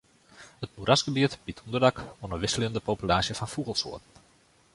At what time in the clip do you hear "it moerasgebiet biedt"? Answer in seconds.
0.63-1.61